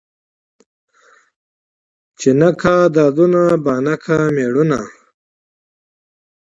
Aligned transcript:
ـ 0.69 2.19
چې 2.19 2.29
نه 2.39 2.49
کا 2.61 2.75
دادونه 2.95 3.41
بانه 3.63 3.95
کا 4.03 4.17
مېړونه. 4.35 4.81